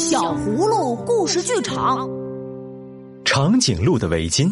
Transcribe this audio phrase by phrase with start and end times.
[0.00, 2.08] 小葫芦故事剧场，
[3.22, 4.50] 长颈鹿的围巾。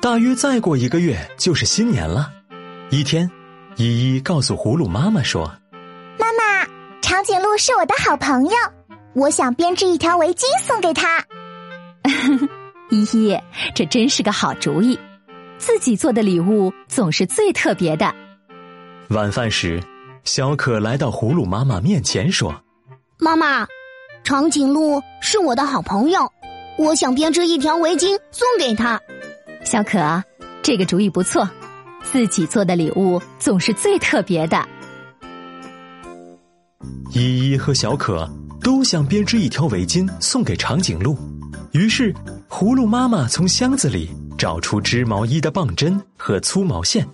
[0.00, 2.30] 大约再过一个月就是新年了。
[2.90, 3.28] 一天，
[3.74, 5.52] 依依告诉葫芦妈妈说
[6.16, 6.64] ：“妈妈，
[7.02, 8.52] 长颈鹿是我的好朋友，
[9.16, 11.18] 我想编织一条围巾送给他。
[12.90, 13.36] ”依依，
[13.74, 14.96] 这真是个好主意。
[15.58, 18.14] 自己做的礼物总是最特别的。
[19.08, 19.82] 晚饭时，
[20.22, 22.54] 小可来到葫芦妈妈面前说
[23.18, 23.66] ：“妈妈，
[24.24, 26.30] 长颈鹿是我的好朋友，
[26.78, 29.00] 我想编织一条围巾送给他。”
[29.64, 30.22] 小可，
[30.62, 31.48] 这个主意不错。
[32.02, 34.68] 自己做的礼物总是最特别的。
[37.12, 41.16] 依依和小可都想编织一条围巾送给长颈鹿，
[41.72, 42.14] 于是
[42.48, 44.10] 葫芦妈妈从箱子里。
[44.38, 47.08] 找出织毛衣的棒针和粗毛线，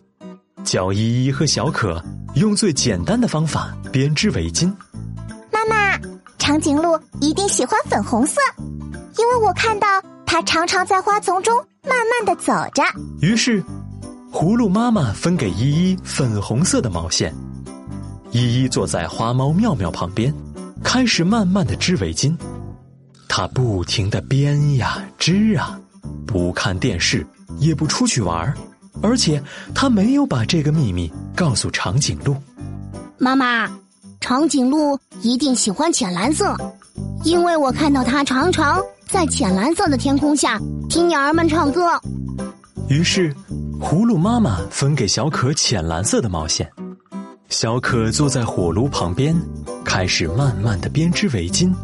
[0.64, 2.02] 教依依和小可
[2.34, 4.74] 用最简单的方法编织围巾。
[5.64, 6.00] 妈妈，
[6.38, 8.40] 长颈鹿一定喜欢粉红色，
[9.16, 9.86] 因为我看到
[10.26, 12.82] 它常常在花丛中慢慢的走着。
[13.20, 13.62] 于是，
[14.32, 17.32] 葫芦妈妈分给依依粉红色的毛线，
[18.32, 20.34] 依依坐在花猫妙妙旁边，
[20.82, 22.36] 开始慢慢的织围巾。
[23.28, 25.78] 她不停的编呀织啊。
[26.26, 27.24] 不看电视，
[27.58, 28.54] 也不出去玩儿
[29.00, 29.40] 而且
[29.74, 32.36] 她没有把这个秘密告诉长颈鹿。
[33.18, 33.70] 妈妈，
[34.22, 36.56] 长颈鹿一定喜欢浅蓝色，
[37.24, 42.00] 因为我看到它常常在浅蓝色的天空下听鸟儿们唱歌。
[42.88, 43.34] 于是，
[43.80, 46.70] 葫芦妈妈分给小可浅蓝色的毛线，
[47.48, 49.36] 小可坐在火炉旁边，
[49.84, 51.74] 开始慢慢的编织围巾。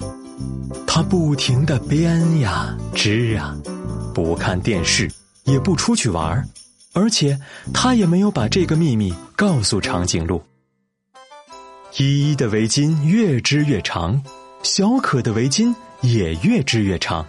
[0.87, 3.57] 他不停的编呀织啊。
[4.15, 5.11] 不看电视，
[5.45, 6.47] 也不出去玩儿
[6.93, 7.39] 而且
[7.75, 10.41] 他也没有把这个秘密告诉长颈鹿。
[11.99, 14.23] 依依的围巾越织越长，
[14.63, 17.27] 小可的围巾也越织越长。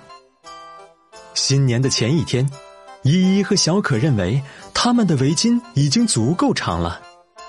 [1.34, 2.48] 新年的前一天，
[3.02, 4.40] 依依和小可认为
[4.72, 7.02] 他们的围巾已经足够长了，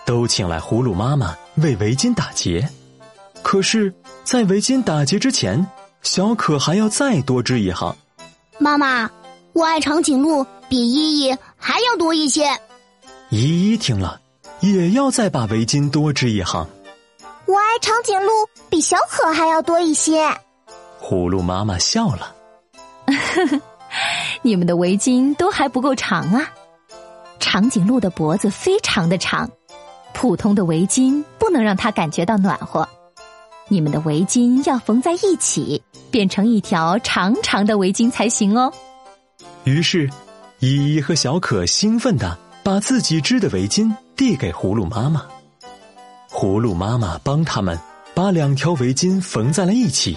[0.06, 2.66] 都请来葫芦妈妈为围巾打结。
[3.42, 3.94] 可是，
[4.24, 5.66] 在围巾打结之前，
[6.02, 7.94] 小可还要再多织一行。
[8.58, 9.10] 妈妈。
[9.52, 12.46] 我爱长颈鹿比依依还要多一些。
[13.30, 14.20] 依依听了，
[14.60, 16.66] 也要再把围巾多织一行。
[17.80, 18.32] 长颈鹿
[18.68, 20.26] 比小可还要多一些。
[21.00, 22.34] 葫芦妈妈笑了。
[24.42, 26.50] 你们的围巾都还不够长啊！
[27.38, 29.50] 长颈鹿的脖子非常的长，
[30.12, 32.88] 普通的围巾不能让它感觉到暖和。
[33.68, 38.72] 你们的围巾要缝在一起，变成一条长长的围巾才行哦。
[39.64, 40.08] 于是，
[40.58, 45.24] 依依和小可兴奋的把自己织的围巾递给葫芦妈妈。
[46.40, 47.78] 葫芦妈妈帮他们
[48.14, 50.16] 把两条围巾缝在了一起，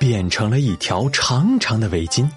[0.00, 2.28] 变成了一条长长的围巾，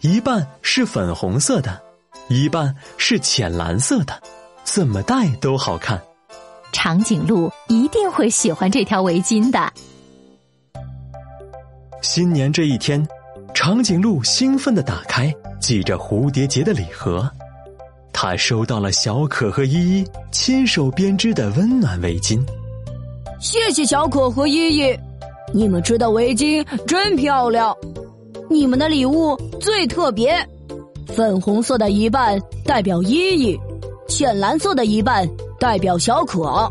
[0.00, 1.80] 一半是粉红色的，
[2.26, 4.20] 一半是浅蓝色的，
[4.64, 6.02] 怎么戴都好看。
[6.72, 9.72] 长颈鹿一定会喜欢这条围巾的。
[12.02, 13.06] 新年这一天，
[13.54, 15.32] 长颈鹿兴奋地打开。
[15.60, 17.30] 系着蝴蝶结的礼盒，
[18.22, 22.38] 他收到了小可和依依亲手编织的温暖围巾。
[23.40, 24.94] 谢谢小可和依依，
[25.54, 27.74] 你们织的围巾真漂亮。
[28.50, 30.36] 你们的礼物最特别，
[31.06, 33.58] 粉红色的一半代表依依，
[34.06, 35.26] 浅蓝色的一半
[35.58, 36.70] 代表小可。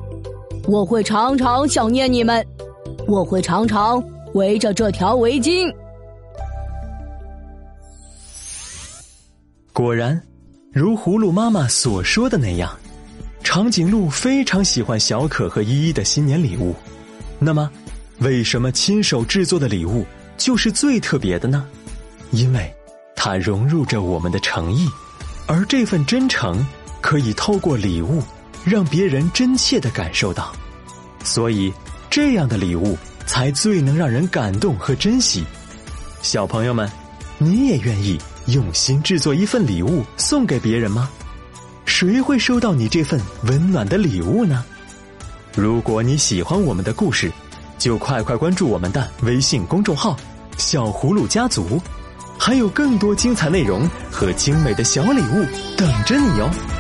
[0.68, 2.46] 我会常常想念你们，
[3.08, 4.00] 我会常常
[4.34, 5.68] 围着这条围巾。
[9.74, 10.22] 果然，
[10.72, 12.72] 如葫芦妈妈所说的那样，
[13.44, 16.76] 长颈鹿非常喜欢小可和依依的新年礼物。
[17.40, 17.72] 那么，
[18.20, 20.06] 为什么亲手制作的礼物
[20.38, 21.66] 就是最特别的呢？
[22.30, 22.72] 因为
[23.16, 24.88] 它融入着我们的诚意，
[25.48, 26.64] 而这份真诚
[27.02, 28.22] 可以透过礼物
[28.64, 30.54] 让别人真切的感受到，
[31.24, 31.74] 所以
[32.12, 32.96] 这样的礼物
[33.26, 35.44] 才最能让人感动和珍惜。
[36.22, 36.88] 小朋友们，
[37.40, 38.20] 你也愿意？
[38.52, 41.10] 用心制作一份礼物送给别人吗？
[41.86, 44.64] 谁会收到你这份温暖的礼物呢？
[45.56, 47.32] 如果你喜欢我们的故事，
[47.78, 50.16] 就快快关注我们的微信公众号
[50.58, 51.82] “小葫芦家族”，
[52.38, 56.79] 还有更多精彩内容和精美的小礼物等着你哦。